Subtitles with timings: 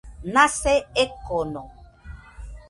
[0.35, 0.73] Nase
[1.03, 1.63] ekono.